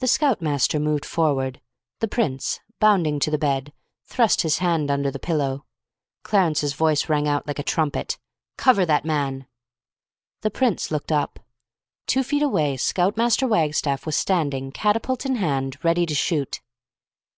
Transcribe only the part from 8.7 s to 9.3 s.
that